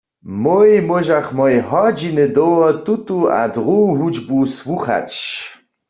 Mój 0.43 0.71
móžachmoj 0.89 1.55
hodźiny 1.69 2.23
dołho 2.35 2.69
tutu 2.85 3.17
a 3.39 3.41
druhu 3.55 3.79
hudźbu 3.99 4.37
słuchać. 4.59 5.09